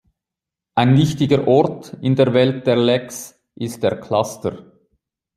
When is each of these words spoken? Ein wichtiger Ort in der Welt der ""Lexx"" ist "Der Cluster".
Ein 0.73 0.97
wichtiger 0.97 1.47
Ort 1.47 1.95
in 2.01 2.15
der 2.15 2.33
Welt 2.33 2.65
der 2.65 2.75
""Lexx"" 2.75 3.39
ist 3.53 3.83
"Der 3.83 3.99
Cluster". 3.99 4.71